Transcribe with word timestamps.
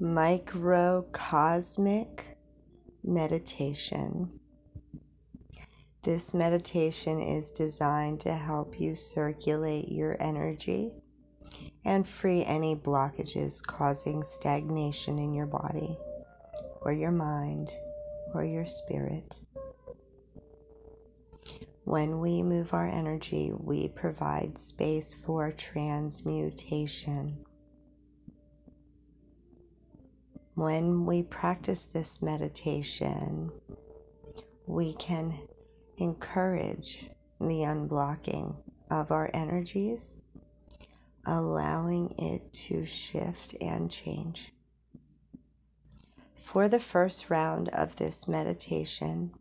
microcosmic 0.00 2.38
meditation. 3.02 4.38
This 6.04 6.32
meditation 6.32 7.20
is 7.20 7.50
designed 7.50 8.20
to 8.20 8.34
help 8.34 8.78
you 8.78 8.94
circulate 8.94 9.90
your 9.90 10.16
energy 10.20 10.92
and 11.84 12.06
free 12.06 12.44
any 12.44 12.76
blockages 12.76 13.60
causing 13.60 14.22
stagnation 14.22 15.18
in 15.18 15.34
your 15.34 15.48
body 15.48 15.98
or 16.80 16.92
your 16.92 17.10
mind 17.10 17.70
or 18.34 18.44
your 18.44 18.66
spirit. 18.66 19.40
When 21.82 22.20
we 22.20 22.44
move 22.44 22.72
our 22.72 22.86
energy, 22.86 23.50
we 23.52 23.88
provide 23.88 24.58
space 24.58 25.12
for 25.12 25.50
transmutation. 25.50 27.44
When 30.58 31.06
we 31.06 31.22
practice 31.22 31.86
this 31.86 32.20
meditation, 32.20 33.52
we 34.66 34.92
can 34.94 35.38
encourage 35.96 37.06
the 37.38 37.62
unblocking 37.62 38.56
of 38.90 39.12
our 39.12 39.30
energies, 39.32 40.18
allowing 41.24 42.12
it 42.18 42.52
to 42.54 42.84
shift 42.84 43.54
and 43.60 43.88
change. 43.88 44.50
For 46.34 46.68
the 46.68 46.80
first 46.80 47.30
round 47.30 47.68
of 47.68 47.94
this 47.94 48.26
meditation, 48.26 49.34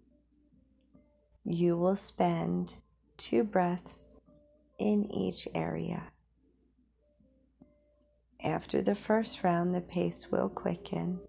you 1.43 1.77
will 1.77 1.95
spend 1.95 2.75
two 3.17 3.43
breaths 3.43 4.19
in 4.77 5.11
each 5.11 5.47
area. 5.55 6.11
After 8.43 8.81
the 8.81 8.95
first 8.95 9.43
round, 9.43 9.73
the 9.73 9.81
pace 9.81 10.27
will 10.31 10.49
quicken. 10.49 11.19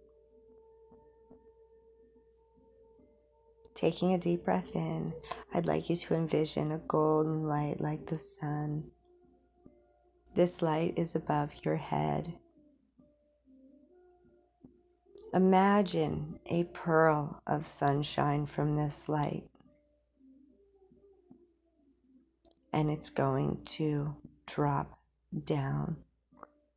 Taking 3.75 4.13
a 4.13 4.19
deep 4.19 4.45
breath 4.45 4.75
in, 4.75 5.15
I'd 5.55 5.67
like 5.67 5.89
you 5.89 5.97
to 5.97 6.15
envision 6.15 6.71
a 6.71 6.79
golden 6.79 7.45
light 7.45 7.81
like 7.81 8.07
the 8.07 8.19
sun. 8.19 8.91
This 10.35 10.61
light 10.61 10.95
is 10.97 11.15
above 11.15 11.65
your 11.65 11.77
head. 11.77 12.35
Imagine 15.33 16.41
a 16.47 16.65
pearl 16.65 17.43
of 17.47 17.67
sunshine 17.67 18.47
from 18.47 18.77
this 18.77 19.09
light. 19.09 19.45
And 22.73 22.91
it's 22.91 23.11
going 23.11 23.63
to 23.77 24.17
drop 24.47 24.99
down 25.45 25.99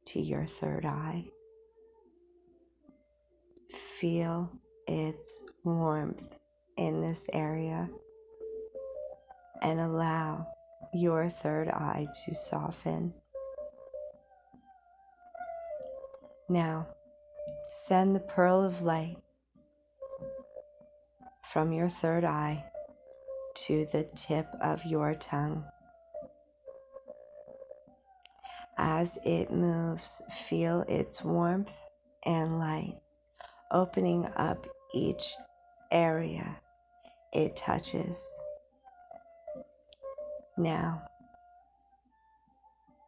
to 0.05 0.19
your 0.19 0.45
third 0.45 0.85
eye. 0.85 1.25
Feel 3.69 4.51
its 4.87 5.43
warmth 5.63 6.39
in 6.77 7.01
this 7.01 7.29
area 7.33 7.89
and 9.61 9.79
allow 9.79 10.47
your 10.93 11.29
third 11.29 11.69
eye 11.69 12.07
to 12.25 12.35
soften. 12.35 13.13
Now, 16.49 16.87
send 17.87 18.13
the 18.13 18.19
pearl 18.19 18.63
of 18.63 18.81
light 18.81 19.17
from 21.43 21.71
your 21.71 21.89
third 21.89 22.25
eye 22.25 22.65
to 23.55 23.85
the 23.85 24.09
tip 24.15 24.47
of 24.61 24.85
your 24.85 25.15
tongue. 25.15 25.65
As 28.83 29.19
it 29.23 29.51
moves, 29.51 30.23
feel 30.27 30.83
its 30.89 31.23
warmth 31.23 31.83
and 32.25 32.57
light, 32.57 32.95
opening 33.71 34.25
up 34.35 34.65
each 34.95 35.35
area 35.91 36.57
it 37.31 37.55
touches. 37.55 38.35
Now, 40.57 41.03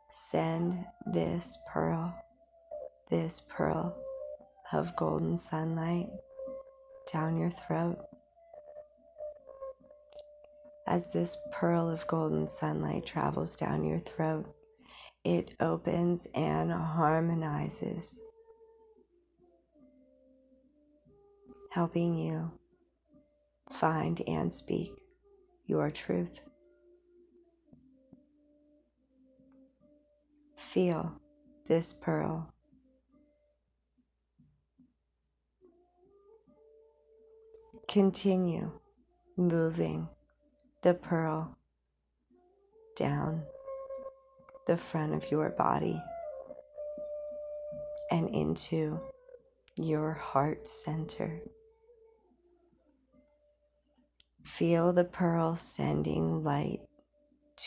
send 0.10 0.86
this 1.08 1.58
pearl, 1.68 2.22
this 3.10 3.42
pearl 3.42 3.98
of 4.74 4.96
golden 4.96 5.38
sunlight 5.38 6.10
down 7.12 7.40
your 7.40 7.50
throat. 7.50 7.98
As 10.86 11.14
this 11.14 11.36
pearl 11.52 11.90
of 11.90 12.06
golden 12.06 12.48
sunlight 12.48 13.08
travels 13.08 13.56
down 13.56 13.84
your 13.84 14.00
throat, 14.00 14.54
it 15.24 15.54
opens 15.60 16.28
and 16.36 16.72
harmonizes, 16.72 18.22
helping 21.72 22.18
you 22.18 22.52
find 23.72 24.22
and 24.28 24.52
speak 24.52 24.92
your 25.66 25.90
truth. 25.90 26.42
Feel 30.58 31.22
this 31.68 31.94
pearl. 31.94 32.54
Continue 37.88 38.80
moving 39.38 40.10
the 40.82 40.94
pearl 40.94 41.58
down 42.98 43.44
the 44.66 44.78
front 44.78 45.14
of 45.14 45.30
your 45.30 45.50
body 45.50 46.02
and 48.10 48.30
into 48.30 49.00
your 49.76 50.14
heart 50.14 50.68
center. 50.68 51.42
Feel 54.44 54.94
the 54.94 55.04
pearl 55.04 55.56
sending 55.56 56.44
light 56.44 56.80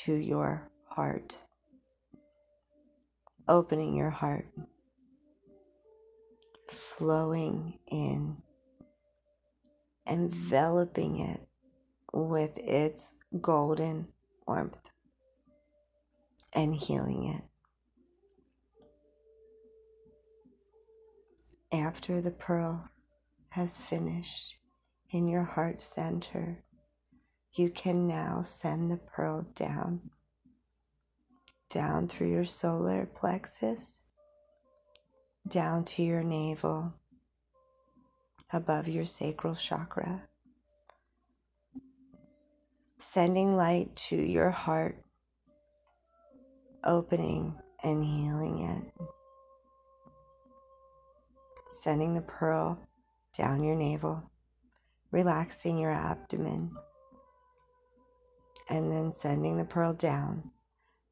to 0.04 0.14
your 0.14 0.70
heart, 0.88 1.38
opening 3.48 3.96
your 3.96 4.10
heart, 4.10 4.46
flowing 6.70 7.78
in, 7.90 8.36
enveloping 10.06 11.18
it 11.18 11.40
with 12.12 12.52
its 12.56 13.14
golden 13.40 14.08
warmth 14.46 14.90
and 16.56 16.74
healing 16.74 17.24
it. 17.24 17.44
After 21.76 22.22
the 22.22 22.30
pearl 22.30 22.88
has 23.50 23.78
finished 23.78 24.56
in 25.10 25.28
your 25.28 25.44
heart 25.44 25.80
center, 25.82 26.64
you 27.54 27.68
can 27.68 28.08
now 28.08 28.40
send 28.40 28.88
the 28.88 28.96
pearl 28.96 29.46
down, 29.54 30.10
down 31.70 32.08
through 32.08 32.30
your 32.30 32.44
solar 32.44 33.06
plexus, 33.06 34.02
down 35.46 35.84
to 35.84 36.02
your 36.02 36.22
navel, 36.22 36.94
above 38.52 38.88
your 38.88 39.04
sacral 39.04 39.54
chakra, 39.54 40.28
sending 42.96 43.54
light 43.54 43.94
to 43.96 44.16
your 44.16 44.50
heart 44.50 45.05
opening 46.86 47.58
and 47.82 48.02
healing 48.02 48.60
it. 48.60 49.06
Sending 51.68 52.14
the 52.14 52.22
pearl 52.22 52.80
down 53.36 53.62
your 53.62 53.74
navel, 53.74 54.30
relaxing 55.10 55.78
your 55.78 55.92
abdomen, 55.92 56.70
and 58.70 58.90
then 58.90 59.10
sending 59.10 59.58
the 59.58 59.64
pearl 59.64 59.92
down 59.92 60.50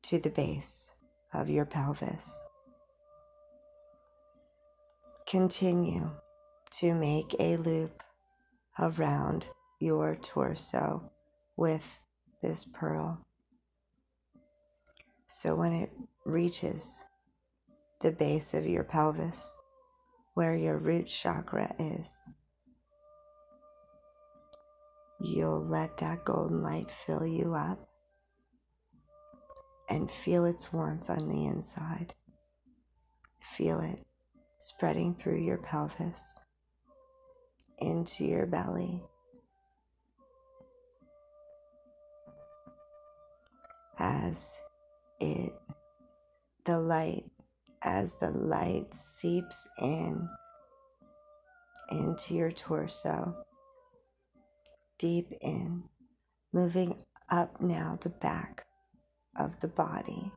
to 0.02 0.18
the 0.18 0.30
base 0.30 0.92
of 1.32 1.50
your 1.50 1.66
pelvis. 1.66 2.46
Continue 5.28 6.12
to 6.70 6.94
make 6.94 7.34
a 7.38 7.56
loop 7.56 8.02
around 8.78 9.46
your 9.80 10.16
torso 10.16 11.10
with 11.56 11.98
this 12.42 12.64
pearl. 12.64 13.24
So 15.36 15.56
when 15.56 15.72
it 15.72 15.90
reaches 16.24 17.02
the 18.00 18.12
base 18.12 18.54
of 18.54 18.66
your 18.66 18.84
pelvis, 18.84 19.56
where 20.34 20.54
your 20.54 20.78
root 20.78 21.08
chakra 21.08 21.74
is, 21.76 22.24
you'll 25.18 25.68
let 25.68 25.98
that 25.98 26.24
golden 26.24 26.62
light 26.62 26.88
fill 26.88 27.26
you 27.26 27.52
up 27.52 27.88
and 29.90 30.08
feel 30.08 30.44
its 30.44 30.72
warmth 30.72 31.10
on 31.10 31.26
the 31.26 31.46
inside. 31.46 32.14
Feel 33.40 33.80
it 33.80 34.06
spreading 34.58 35.16
through 35.16 35.44
your 35.44 35.58
pelvis 35.58 36.38
into 37.80 38.24
your 38.24 38.46
belly. 38.46 39.02
As 43.98 44.60
it, 45.20 45.52
the 46.64 46.78
light, 46.78 47.24
as 47.82 48.18
the 48.20 48.30
light 48.30 48.94
seeps 48.94 49.68
in 49.80 50.28
into 51.90 52.34
your 52.34 52.50
torso, 52.50 53.44
deep 54.98 55.32
in, 55.40 55.84
moving 56.52 57.04
up 57.30 57.60
now 57.60 57.98
the 58.00 58.08
back 58.10 58.64
of 59.36 59.60
the 59.60 59.68
body. 59.68 60.32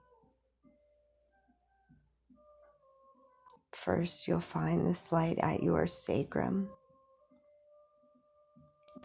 First, 3.74 4.28
you'll 4.28 4.40
find 4.40 4.86
this 4.86 5.12
light 5.12 5.38
at 5.40 5.64
your 5.64 5.88
sacrum, 5.88 6.70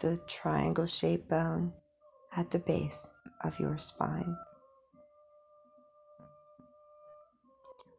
the 0.01 0.17
triangle 0.27 0.87
shaped 0.87 1.29
bone 1.29 1.73
at 2.35 2.51
the 2.51 2.59
base 2.59 3.13
of 3.43 3.59
your 3.59 3.77
spine. 3.77 4.35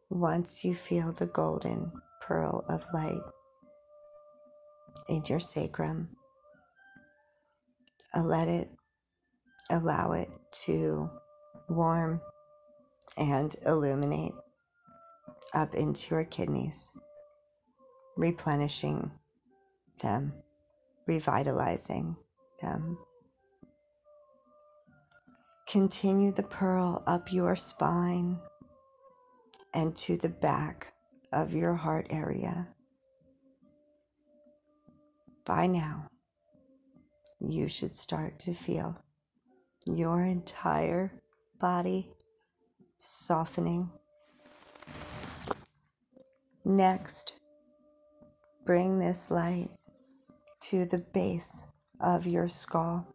Once 0.09 0.63
you 0.63 0.75
feel 0.75 1.11
the 1.13 1.25
golden 1.25 1.91
pearl 2.21 2.63
of 2.69 2.85
light 2.93 3.21
in 5.09 5.23
your 5.27 5.39
sacrum, 5.39 6.09
uh, 8.15 8.21
let 8.21 8.47
it 8.47 8.69
allow 9.69 10.11
it 10.11 10.29
to 10.51 11.09
warm 11.67 12.21
and 13.17 13.55
illuminate 13.65 14.33
up 15.55 15.73
into 15.73 16.13
your 16.13 16.23
kidneys, 16.23 16.91
replenishing 18.15 19.11
them, 20.03 20.33
revitalizing 21.07 22.15
them. 22.61 22.97
Continue 25.67 26.31
the 26.31 26.43
pearl 26.43 27.01
up 27.07 27.33
your 27.33 27.55
spine 27.55 28.39
and 29.75 29.95
to 29.95 30.17
the 30.17 30.29
back 30.29 30.93
of 31.33 31.53
your 31.53 31.75
heart 31.75 32.07
area. 32.09 32.69
By 35.45 35.67
now, 35.67 36.07
you 37.39 37.67
should 37.67 37.93
start 37.93 38.39
to 38.39 38.53
feel 38.53 39.03
your 39.85 40.23
entire 40.23 41.11
body 41.59 42.13
softening. 42.97 43.91
Next, 46.63 47.33
bring 48.65 48.97
this 48.97 49.29
light 49.29 49.69
to 50.69 50.85
the 50.85 51.05
base 51.13 51.67
of 51.99 52.25
your 52.25 52.47
skull 52.47 53.13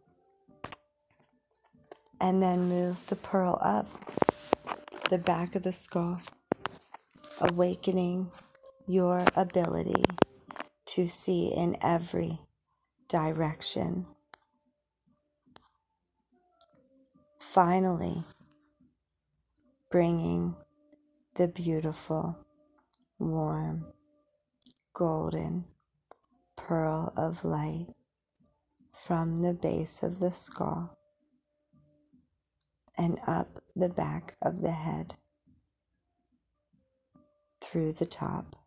and 2.21 2.41
then 2.41 2.69
move 2.69 3.07
the 3.07 3.15
pearl 3.15 3.57
up 3.61 3.87
the 5.11 5.17
back 5.17 5.55
of 5.55 5.63
the 5.63 5.73
skull, 5.73 6.21
awakening 7.41 8.31
your 8.87 9.23
ability 9.35 10.03
to 10.85 11.07
see 11.07 11.47
in 11.47 11.75
every 11.81 12.39
direction. 13.09 14.05
Finally, 17.39 18.23
bringing 19.89 20.55
the 21.35 21.47
beautiful, 21.47 22.37
warm, 23.19 23.85
golden 24.93 25.65
pearl 26.55 27.11
of 27.17 27.43
light 27.43 27.87
from 28.93 29.41
the 29.41 29.53
base 29.53 30.03
of 30.03 30.19
the 30.19 30.31
skull 30.31 30.97
and 32.97 33.17
up 33.25 33.59
the 33.75 33.89
back 33.89 34.35
of 34.41 34.61
the 34.61 34.71
head 34.71 35.15
through 37.71 37.93
the 37.93 38.05
top. 38.05 38.57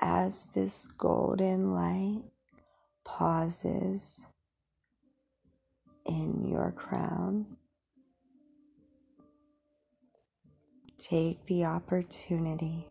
As 0.00 0.46
this 0.56 0.88
golden 0.88 1.72
light 1.72 2.22
pauses 3.04 4.26
in 6.04 6.48
your 6.48 6.72
crown, 6.72 7.58
take 10.98 11.44
the 11.44 11.64
opportunity 11.64 12.88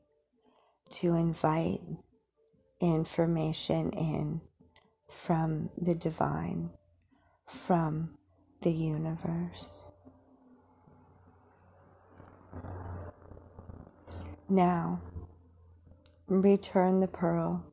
to 0.89 1.15
invite 1.15 1.81
information 2.79 3.89
in 3.89 4.39
from 5.09 5.69
the 5.77 5.93
divine, 5.93 6.69
from 7.45 8.17
the 8.61 8.71
universe. 8.71 9.90
Now, 14.51 14.99
return 16.27 16.99
the 16.99 17.07
pearl 17.07 17.63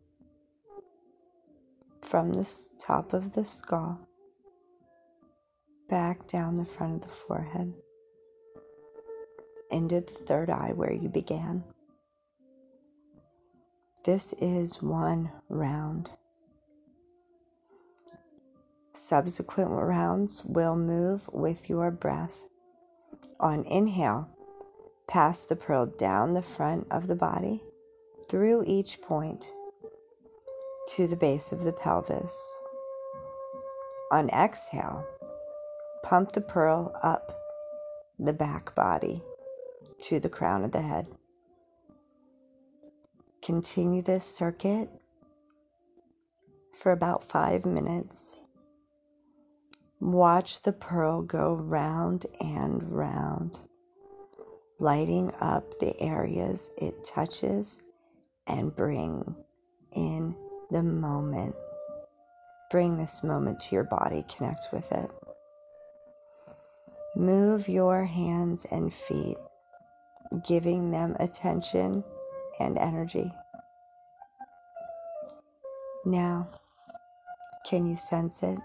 from 2.00 2.34
the 2.34 2.48
top 2.78 3.12
of 3.12 3.32
the 3.32 3.42
skull 3.42 4.06
back 5.90 6.28
down 6.28 6.56
the 6.56 6.64
front 6.64 6.94
of 6.94 7.00
the 7.02 7.08
forehead 7.08 7.74
into 9.72 9.96
the 10.02 10.06
third 10.06 10.50
eye 10.50 10.70
where 10.72 10.92
you 10.92 11.08
began. 11.08 11.64
This 14.04 14.32
is 14.34 14.80
one 14.80 15.32
round. 15.48 16.12
Subsequent 18.92 19.70
rounds 19.72 20.44
will 20.44 20.76
move 20.76 21.28
with 21.32 21.68
your 21.68 21.90
breath. 21.90 22.44
On 23.40 23.64
inhale, 23.64 24.30
pass 25.08 25.44
the 25.44 25.56
pearl 25.56 25.86
down 25.86 26.34
the 26.34 26.42
front 26.42 26.86
of 26.90 27.06
the 27.06 27.16
body, 27.16 27.62
through 28.28 28.62
each 28.66 29.00
point 29.00 29.52
to 30.86 31.06
the 31.06 31.16
base 31.16 31.50
of 31.50 31.64
the 31.64 31.72
pelvis. 31.72 32.58
On 34.12 34.28
exhale, 34.30 35.06
pump 36.02 36.32
the 36.32 36.40
pearl 36.40 36.92
up 37.02 37.32
the 38.18 38.32
back 38.32 38.74
body 38.74 39.22
to 40.00 40.20
the 40.20 40.28
crown 40.28 40.64
of 40.64 40.72
the 40.72 40.82
head. 40.82 41.06
Continue 43.42 44.02
this 44.02 44.24
circuit 44.24 44.90
for 46.72 46.92
about 46.92 47.30
five 47.30 47.64
minutes. 47.64 48.36
Watch 50.00 50.62
the 50.62 50.72
pearl 50.72 51.22
go 51.22 51.54
round 51.54 52.26
and 52.40 52.82
round, 52.92 53.60
lighting 54.78 55.32
up 55.40 55.78
the 55.80 55.94
areas 56.00 56.70
it 56.78 57.04
touches 57.04 57.80
and 58.46 58.74
bring 58.74 59.34
in 59.94 60.36
the 60.70 60.82
moment. 60.82 61.54
Bring 62.70 62.96
this 62.96 63.24
moment 63.24 63.60
to 63.60 63.74
your 63.74 63.84
body, 63.84 64.24
connect 64.36 64.68
with 64.72 64.92
it. 64.92 65.10
Move 67.16 67.68
your 67.68 68.04
hands 68.04 68.66
and 68.70 68.92
feet, 68.92 69.38
giving 70.46 70.90
them 70.90 71.16
attention 71.18 72.04
and 72.60 72.78
energy. 72.78 73.32
Now, 76.04 76.48
can 77.68 77.86
you 77.86 77.96
sense 77.96 78.42
it? 78.42 78.58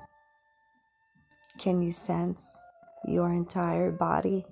Can 1.59 1.81
you 1.81 1.91
sense 1.91 2.59
your 3.05 3.31
entire 3.31 3.91
body, 3.91 4.45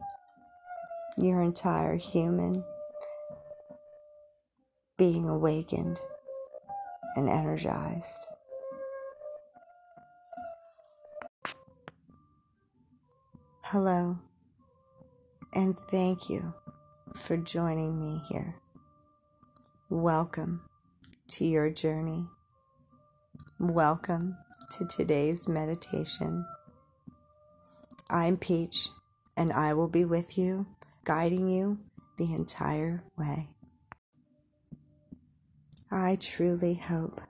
your 1.17 1.41
entire 1.41 1.95
human 1.95 2.63
being 4.97 5.27
awakened 5.27 5.99
and 7.15 7.27
energized? 7.29 8.27
Hello, 13.63 14.17
and 15.53 15.77
thank 15.77 16.29
you 16.29 16.53
for 17.15 17.37
joining 17.37 17.99
me 17.99 18.21
here. 18.27 18.55
Welcome 19.89 20.61
to 21.29 21.45
your 21.45 21.69
journey. 21.69 22.27
Welcome 23.59 24.37
to 24.77 24.85
today's 24.85 25.47
meditation. 25.47 26.45
I'm 28.09 28.35
Peach, 28.35 28.89
and 29.37 29.53
I 29.53 29.73
will 29.73 29.87
be 29.87 30.03
with 30.03 30.37
you, 30.37 30.65
guiding 31.03 31.49
you 31.49 31.79
the 32.17 32.33
entire 32.33 33.03
way. 33.17 33.49
I 35.91 36.17
truly 36.19 36.75
hope 36.75 37.21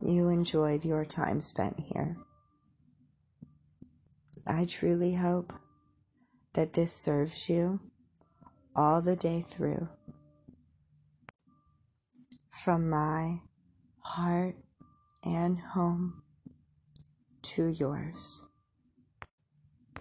you 0.00 0.28
enjoyed 0.28 0.84
your 0.84 1.04
time 1.04 1.40
spent 1.40 1.78
here. 1.78 2.16
I 4.46 4.64
truly 4.64 5.14
hope 5.14 5.52
that 6.54 6.72
this 6.72 6.92
serves 6.92 7.48
you 7.48 7.80
all 8.74 9.00
the 9.00 9.16
day 9.16 9.42
through. 9.46 9.88
From 12.50 12.88
my 12.88 13.40
heart 14.00 14.56
and 15.22 15.58
home 15.58 16.22
to 17.42 17.66
yours. 17.66 18.42